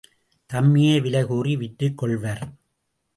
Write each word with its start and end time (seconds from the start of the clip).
தம்மையே 0.53 0.95
விலைகூறி 0.99 1.57
விற்றுக் 1.57 1.97
கொள்வர். 1.97 2.43